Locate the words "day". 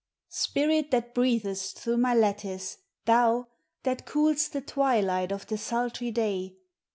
6.09-6.55